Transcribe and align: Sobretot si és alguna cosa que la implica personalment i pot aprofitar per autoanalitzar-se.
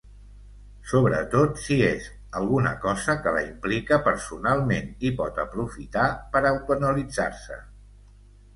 Sobretot 0.91 1.59
si 1.65 1.77
és 1.87 2.07
alguna 2.39 2.71
cosa 2.87 3.17
que 3.27 3.35
la 3.37 3.43
implica 3.49 4.01
personalment 4.09 4.91
i 5.11 5.15
pot 5.23 5.41
aprofitar 5.47 6.09
per 6.35 6.45
autoanalitzar-se. 6.55 7.63